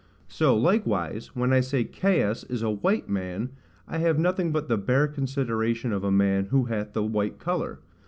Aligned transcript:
So 0.29 0.57
likewise, 0.57 1.35
when 1.35 1.53
I 1.53 1.59
say 1.59 1.83
Caius 1.83 2.43
is 2.45 2.63
a 2.63 2.71
white 2.71 3.07
man, 3.07 3.51
I 3.87 3.99
have 3.99 4.17
nothing 4.17 4.51
but 4.51 4.67
the 4.67 4.75
bare 4.75 5.07
consideration 5.07 5.93
of 5.93 6.03
a 6.03 6.09
man 6.11 6.45
who 6.45 6.65
hath 6.65 6.93
that 6.93 7.03
white 7.03 7.37
colour. 7.37 7.77